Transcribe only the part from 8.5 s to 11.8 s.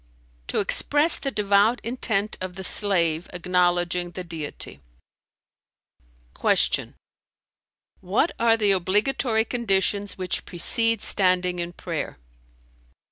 the obligatory conditions which precede standing in